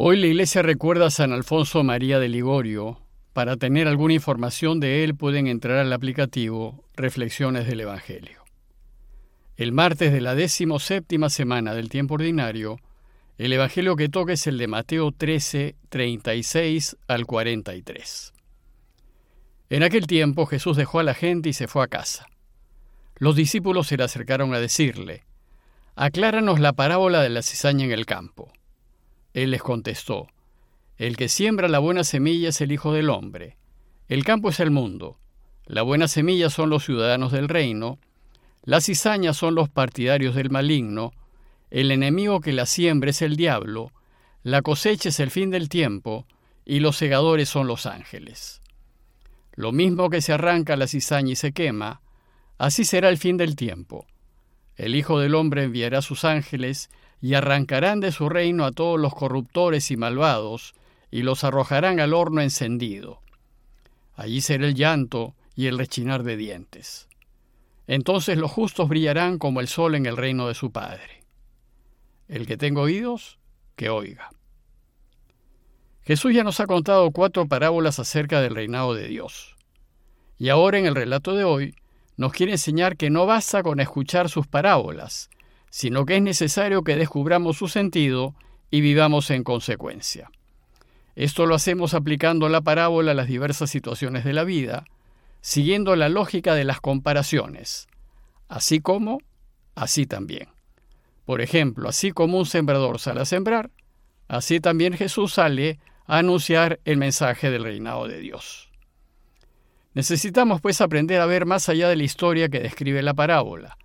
[0.00, 3.00] Hoy la iglesia recuerda a San Alfonso María de Ligorio.
[3.32, 8.44] Para tener alguna información de él pueden entrar al aplicativo Reflexiones del Evangelio.
[9.56, 12.78] El martes de la décimo séptima semana del tiempo ordinario,
[13.38, 18.32] el Evangelio que toca es el de Mateo 13, 36 al 43.
[19.68, 22.28] En aquel tiempo Jesús dejó a la gente y se fue a casa.
[23.16, 25.24] Los discípulos se le acercaron a decirle,
[25.96, 28.52] Acláranos la parábola de la cizaña en el campo.
[29.42, 30.26] Él les contestó,
[30.96, 33.56] El que siembra la buena semilla es el Hijo del Hombre.
[34.08, 35.16] El campo es el mundo.
[35.64, 38.00] La buena semilla son los ciudadanos del reino.
[38.64, 41.12] Las cizañas son los partidarios del maligno.
[41.70, 43.92] El enemigo que la siembra es el diablo.
[44.42, 46.26] La cosecha es el fin del tiempo.
[46.64, 48.60] Y los segadores son los ángeles.
[49.54, 52.00] Lo mismo que se arranca la cizaña y se quema,
[52.58, 54.04] así será el fin del tiempo.
[54.74, 56.90] El Hijo del Hombre enviará sus ángeles
[57.20, 60.74] y arrancarán de su reino a todos los corruptores y malvados,
[61.10, 63.20] y los arrojarán al horno encendido.
[64.14, 67.08] Allí será el llanto y el rechinar de dientes.
[67.86, 71.24] Entonces los justos brillarán como el sol en el reino de su Padre.
[72.28, 73.38] El que tenga oídos,
[73.74, 74.30] que oiga.
[76.02, 79.56] Jesús ya nos ha contado cuatro parábolas acerca del reinado de Dios.
[80.38, 81.74] Y ahora en el relato de hoy
[82.16, 85.30] nos quiere enseñar que no basta con escuchar sus parábolas,
[85.70, 88.34] sino que es necesario que descubramos su sentido
[88.70, 90.30] y vivamos en consecuencia.
[91.16, 94.84] Esto lo hacemos aplicando la parábola a las diversas situaciones de la vida,
[95.40, 97.88] siguiendo la lógica de las comparaciones.
[98.48, 99.18] Así como,
[99.74, 100.48] así también.
[101.24, 103.70] Por ejemplo, así como un sembrador sale a sembrar,
[104.28, 108.70] así también Jesús sale a anunciar el mensaje del reinado de Dios.
[109.94, 113.76] Necesitamos pues aprender a ver más allá de la historia que describe la parábola,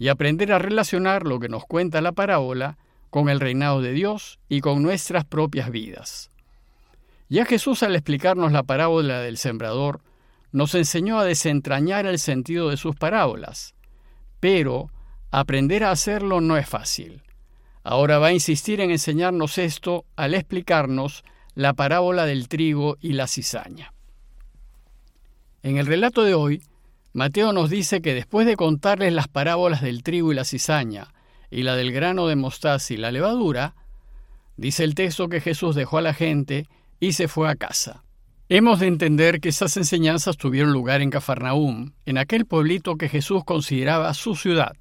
[0.00, 2.78] y aprender a relacionar lo que nos cuenta la parábola
[3.10, 6.30] con el reinado de Dios y con nuestras propias vidas.
[7.28, 10.00] Ya Jesús al explicarnos la parábola del sembrador,
[10.52, 13.74] nos enseñó a desentrañar el sentido de sus parábolas,
[14.40, 14.90] pero
[15.30, 17.22] aprender a hacerlo no es fácil.
[17.84, 21.24] Ahora va a insistir en enseñarnos esto al explicarnos
[21.54, 23.92] la parábola del trigo y la cizaña.
[25.62, 26.62] En el relato de hoy,
[27.12, 31.12] Mateo nos dice que después de contarles las parábolas del trigo y la cizaña,
[31.50, 33.74] y la del grano de mostaza y la levadura,
[34.56, 36.68] dice el texto que Jesús dejó a la gente
[37.00, 38.04] y se fue a casa.
[38.48, 43.44] Hemos de entender que esas enseñanzas tuvieron lugar en Cafarnaúm, en aquel pueblito que Jesús
[43.44, 44.76] consideraba su ciudad.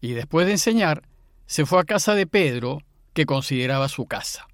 [0.00, 1.02] Y después de enseñar,
[1.46, 2.82] se fue a casa de Pedro,
[3.14, 4.46] que consideraba su casa.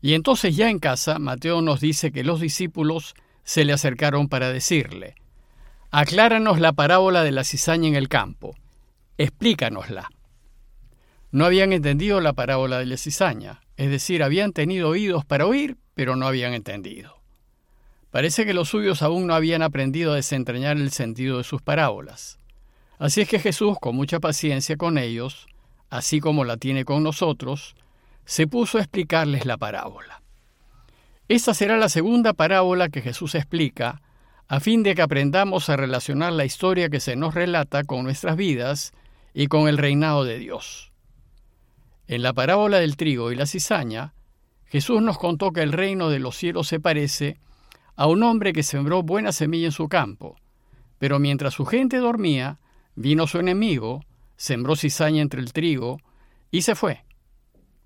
[0.00, 4.52] Y entonces ya en casa, Mateo nos dice que los discípulos se le acercaron para
[4.52, 5.14] decirle,
[5.94, 8.56] Acláranos la parábola de la cizaña en el campo.
[9.18, 10.08] Explícanosla.
[11.32, 15.76] No habían entendido la parábola de la cizaña, es decir, habían tenido oídos para oír,
[15.92, 17.20] pero no habían entendido.
[18.10, 22.38] Parece que los suyos aún no habían aprendido a desentrañar el sentido de sus parábolas.
[22.98, 25.46] Así es que Jesús, con mucha paciencia con ellos,
[25.90, 27.74] así como la tiene con nosotros,
[28.24, 30.22] se puso a explicarles la parábola.
[31.28, 34.00] Esta será la segunda parábola que Jesús explica
[34.52, 38.36] a fin de que aprendamos a relacionar la historia que se nos relata con nuestras
[38.36, 38.92] vidas
[39.32, 40.92] y con el reinado de Dios.
[42.06, 44.12] En la parábola del trigo y la cizaña,
[44.66, 47.40] Jesús nos contó que el reino de los cielos se parece
[47.96, 50.36] a un hombre que sembró buena semilla en su campo,
[50.98, 52.58] pero mientras su gente dormía,
[52.94, 54.04] vino su enemigo,
[54.36, 55.96] sembró cizaña entre el trigo
[56.50, 57.06] y se fue.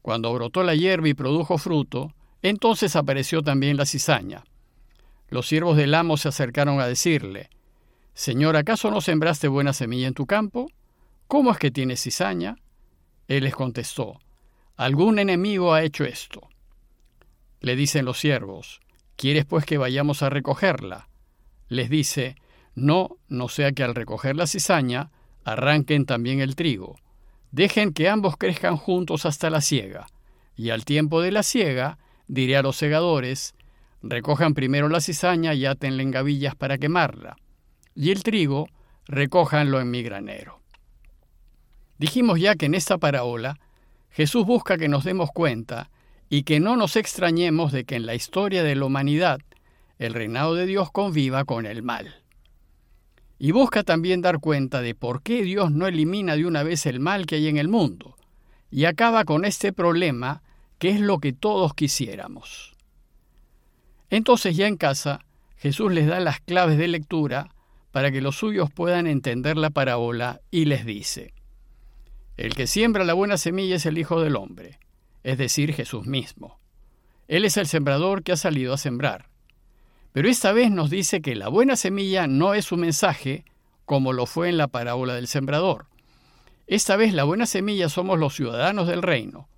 [0.03, 2.13] Cuando brotó la hierba y produjo fruto,
[2.43, 4.43] entonces apareció también la cizaña.
[5.29, 7.51] Los siervos del amo se acercaron a decirle,
[8.15, 10.71] Señor, ¿acaso no sembraste buena semilla en tu campo?
[11.29, 12.57] ¿Cómo es que tienes cizaña?
[13.29, 14.21] Él les contestó,
[14.77, 16.49] Algún enemigo ha hecho esto.
[17.61, 18.81] Le dicen los siervos,
[19.17, 21.09] ¿quieres pues que vayamos a recogerla?
[21.69, 22.37] Les dice,
[22.75, 25.11] No, no sea que al recoger la cizaña
[25.45, 26.97] arranquen también el trigo.
[27.51, 30.07] Dejen que ambos crezcan juntos hasta la siega,
[30.57, 31.99] y al tiempo de la siega
[32.29, 33.55] diré a los segadores,
[34.11, 37.37] recojan primero la cizaña y átenla en gavillas para quemarla,
[37.95, 38.69] y el trigo
[39.07, 40.61] recójanlo en mi granero.
[41.99, 43.59] Dijimos ya que en esta parábola
[44.11, 45.91] Jesús busca que nos demos cuenta
[46.29, 49.41] y que no nos extrañemos de que en la historia de la humanidad
[49.99, 52.23] el reinado de Dios conviva con el mal.
[53.39, 57.01] Y busca también dar cuenta de por qué Dios no elimina de una vez el
[57.01, 58.17] mal que hay en el mundo
[58.71, 60.43] y acaba con este problema
[60.79, 62.76] que es lo que todos quisiéramos.
[64.11, 65.25] Entonces ya en casa,
[65.57, 67.49] Jesús les da las claves de lectura
[67.91, 71.33] para que los suyos puedan entender la parábola y les dice,
[72.37, 74.79] El que siembra la buena semilla es el Hijo del Hombre.
[75.23, 76.61] es decir, Jesús mismo.
[77.27, 79.29] Él es el sembrador que ha salido a sembrar.
[80.13, 83.45] Pero esta vez nos dice que la buena semilla no es su mensaje,
[83.85, 85.87] como lo fue en la parábola del sembrador.
[86.67, 89.49] Esta vez la buena semilla somos los ciudadanos del reino.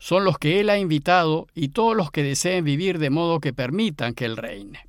[0.00, 3.52] Son los que Él ha invitado y todos los que deseen vivir de modo que
[3.52, 4.80] permitan que Él reine.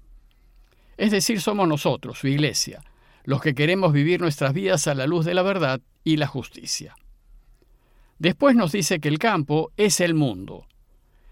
[0.96, 2.81] Es decir, somos nosotros, su iglesia,
[3.25, 6.96] los que queremos vivir nuestras vidas a la luz de la verdad y la justicia.
[8.19, 10.66] Después nos dice que el campo es el mundo.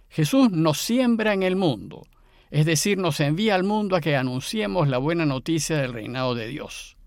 [0.09, 2.05] Jesús nos siembra en el mundo,
[2.51, 6.47] es decir, nos envía al mundo a que anunciemos la buena noticia del reinado de
[6.47, 6.97] Dios.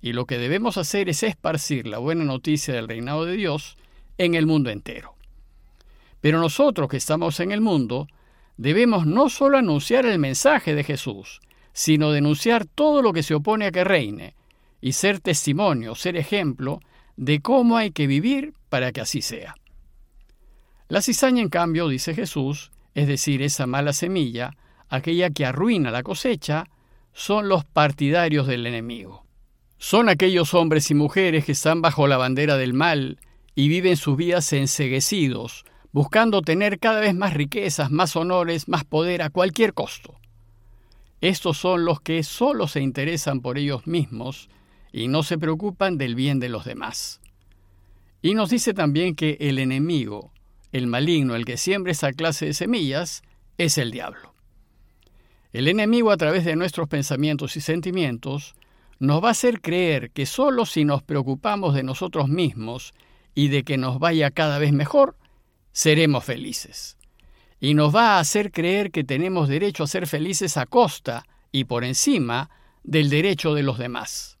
[0.00, 3.76] Y lo que debemos hacer es esparcir la buena noticia del reinado de Dios
[4.16, 5.17] en el mundo entero.
[6.20, 8.08] Pero nosotros que estamos en el mundo,
[8.56, 11.40] debemos no solo anunciar el mensaje de Jesús,
[11.72, 14.34] sino denunciar todo lo que se opone a que reine,
[14.80, 16.80] y ser testimonio, ser ejemplo
[17.16, 19.54] de cómo hay que vivir para que así sea.
[20.88, 24.56] La cizaña, en cambio, dice Jesús, es decir, esa mala semilla,
[24.88, 26.66] aquella que arruina la cosecha,
[27.12, 29.24] son los partidarios del enemigo.
[29.76, 33.18] Son aquellos hombres y mujeres que están bajo la bandera del mal
[33.54, 39.22] y viven sus vidas enseguecidos, buscando tener cada vez más riquezas, más honores, más poder
[39.22, 40.14] a cualquier costo.
[41.20, 44.48] Estos son los que solo se interesan por ellos mismos
[44.92, 47.20] y no se preocupan del bien de los demás.
[48.22, 50.32] Y nos dice también que el enemigo,
[50.72, 53.22] el maligno, el que siembra esa clase de semillas,
[53.58, 54.34] es el diablo.
[55.52, 58.54] El enemigo a través de nuestros pensamientos y sentimientos
[58.98, 62.92] nos va a hacer creer que solo si nos preocupamos de nosotros mismos
[63.34, 65.16] y de que nos vaya cada vez mejor,
[65.78, 66.96] seremos felices.
[67.60, 71.66] Y nos va a hacer creer que tenemos derecho a ser felices a costa y
[71.66, 72.50] por encima
[72.82, 74.38] del derecho de los demás.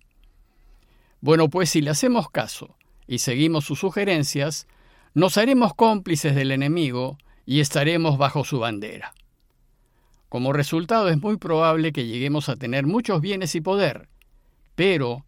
[1.20, 2.76] Bueno, pues si le hacemos caso
[3.06, 4.66] y seguimos sus sugerencias,
[5.14, 9.14] nos haremos cómplices del enemigo y estaremos bajo su bandera.
[10.28, 14.08] Como resultado es muy probable que lleguemos a tener muchos bienes y poder,
[14.74, 15.24] pero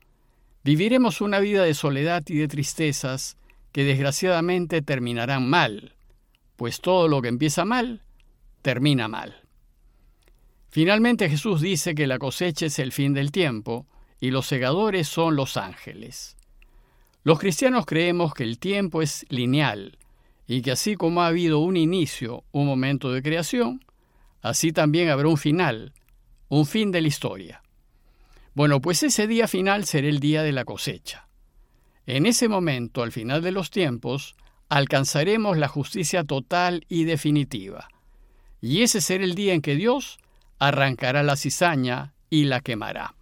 [0.64, 3.36] viviremos una vida de soledad y de tristezas
[3.70, 5.94] que desgraciadamente terminarán mal,
[6.60, 8.02] pues todo lo que empieza mal,
[8.60, 9.34] termina mal.
[10.68, 13.86] Finalmente Jesús dice que la cosecha es el fin del tiempo,
[14.20, 16.36] y los segadores son los ángeles.
[17.24, 19.96] Los cristianos creemos que el tiempo es lineal
[20.46, 23.82] y que así como ha habido un inicio, un momento de creación,
[24.42, 25.94] así también habrá un final,
[26.50, 27.62] un fin de la historia.
[28.52, 31.26] Bueno, pues ese día final será el día de la cosecha.
[32.04, 34.36] En ese momento, al final de los tiempos,
[34.70, 37.88] alcanzaremos la justicia total y definitiva.
[38.62, 40.18] Y ese será el día en que Dios
[40.58, 43.14] arrancará la cizaña y la quemará.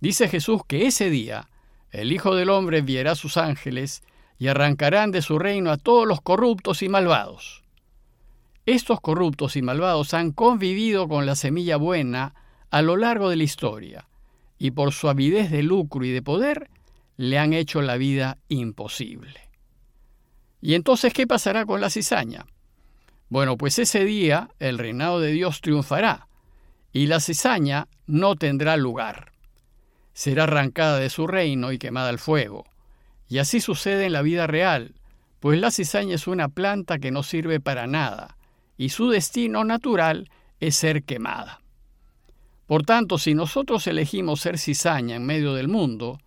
[0.00, 1.48] Dice Jesús que ese día
[1.92, 4.02] el Hijo del Hombre enviará sus ángeles
[4.38, 7.62] y arrancarán de su reino a todos los corruptos y malvados.
[8.66, 12.34] Estos corruptos y malvados han convivido con la semilla buena
[12.70, 14.08] a lo largo de la historia,
[14.58, 16.70] y por su avidez de lucro y de poder
[17.16, 19.49] le han hecho la vida imposible.
[20.60, 22.46] ¿Y entonces qué pasará con la cizaña?
[23.28, 26.28] Bueno, pues ese día el reinado de Dios triunfará,
[26.92, 29.30] y la cizaña no tendrá lugar
[30.20, 32.66] será arrancada de su reino y quemada al fuego.
[33.28, 34.94] Y así sucede en la vida real,
[35.38, 38.36] pues la cizaña es una planta que no sirve para nada,
[38.76, 41.62] y su destino natural es ser quemada.
[42.66, 46.18] Por tanto, si nosotros elegimos ser cizaña en medio del mundo,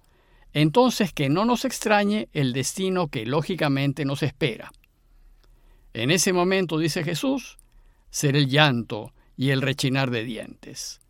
[0.54, 4.72] entonces que no nos extrañe el destino que lógicamente nos espera.
[5.94, 7.58] En ese momento, dice Jesús,
[8.10, 11.02] será el llanto y el rechinar de dientes.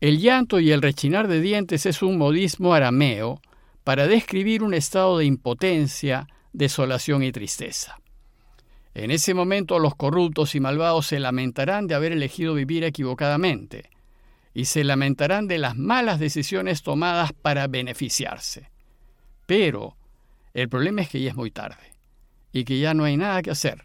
[0.00, 3.40] El llanto y el rechinar de dientes es un modismo arameo
[3.84, 8.00] para describir un estado de impotencia, desolación y tristeza.
[8.94, 13.93] En ese momento los corruptos y malvados se lamentarán de haber elegido vivir equivocadamente
[14.54, 18.70] y se lamentarán de las malas decisiones tomadas para beneficiarse.
[19.46, 19.96] Pero
[20.54, 21.92] el problema es que ya es muy tarde
[22.52, 23.84] y que ya no hay nada que hacer.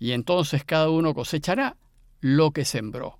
[0.00, 1.76] Y entonces cada uno cosechará
[2.20, 3.18] lo que sembró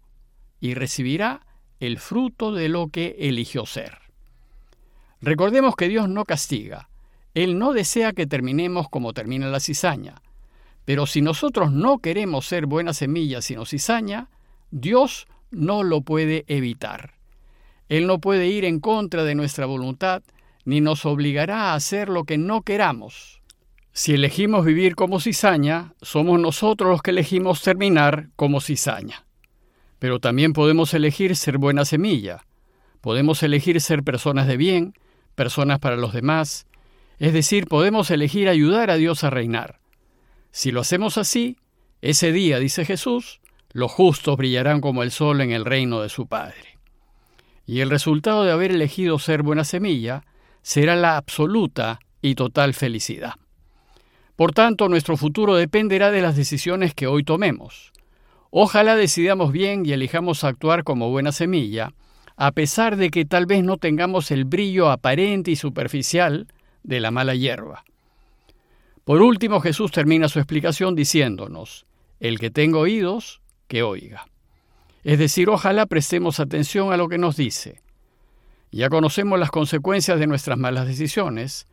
[0.61, 1.47] y recibirá
[1.78, 3.99] el fruto de lo que eligió ser.
[5.21, 6.88] Recordemos que Dios no castiga.
[7.35, 10.23] Él no desea que terminemos como termina la cizaña.
[10.85, 14.28] Pero si nosotros no queremos ser buenas semillas sino cizaña,
[14.71, 17.14] Dios no lo puede evitar.
[17.88, 20.23] Él no puede ir en contra de nuestra voluntad
[20.64, 23.42] ni nos obligará a hacer lo que no queramos.
[23.92, 29.25] Si elegimos vivir como cizaña, somos nosotros los que elegimos terminar como cizaña.
[29.99, 32.44] Pero también podemos elegir ser buena semilla.
[33.00, 34.94] Podemos elegir ser personas de bien,
[35.34, 36.66] personas para los demás.
[37.18, 39.78] Es decir, podemos elegir ayudar a Dios a reinar.
[40.50, 41.58] Si lo hacemos así,
[42.02, 43.40] ese día, dice Jesús,
[43.75, 46.78] los justos brillarán como el sol en el reino de su Padre.
[47.66, 50.23] Y el resultado de haber elegido ser buena semilla
[50.62, 53.35] será la absoluta y total felicidad.
[54.37, 57.93] Por tanto, nuestro futuro dependerá de las decisiones que hoy tomemos.
[58.50, 61.93] Ojalá decidamos bien y elijamos actuar como buena semilla,
[62.37, 66.47] a pesar de que tal vez no tengamos el brillo aparente y superficial
[66.85, 67.85] de la mala hierba.
[69.02, 71.87] Por último, Jesús termina su explicación diciéndonos,
[72.21, 74.26] el que tenga oídos, que oiga.
[75.04, 77.83] Es decir, ojalá prestemos atención a lo que nos dice.
[78.73, 81.66] Ya conocemos las consecuencias de nuestras malas decisiones,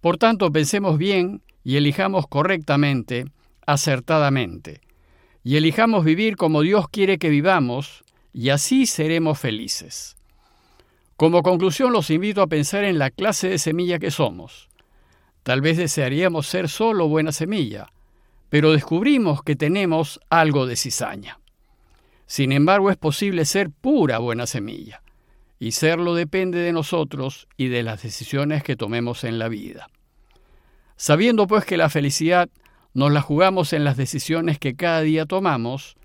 [0.00, 3.24] por tanto pensemos bien y elijamos correctamente,
[3.66, 4.80] acertadamente,
[5.42, 10.16] y elijamos vivir como Dios quiere que vivamos, y así seremos felices.
[11.16, 14.68] Como conclusión los invito a pensar en la clase de semilla que somos.
[15.42, 17.88] Tal vez desearíamos ser solo buena semilla,
[18.48, 21.38] pero descubrimos que tenemos algo de cizaña.
[22.26, 25.02] Sin embargo, es posible ser pura buena semilla,
[25.58, 29.88] y serlo depende de nosotros y de las decisiones que tomemos en la vida.
[30.96, 32.48] Sabiendo pues que la felicidad
[32.94, 35.96] nos la jugamos en las decisiones que cada día tomamos,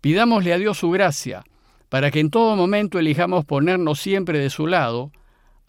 [0.00, 1.44] pidámosle a Dios su gracia
[1.88, 5.12] para que en todo momento elijamos ponernos siempre de su lado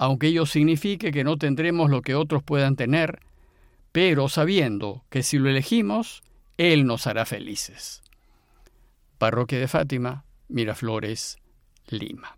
[0.01, 3.19] aunque ello signifique que no tendremos lo que otros puedan tener,
[3.91, 6.23] pero sabiendo que si lo elegimos,
[6.57, 8.01] Él nos hará felices.
[9.17, 11.37] Parroquia de Fátima, Miraflores,
[11.87, 12.37] Lima.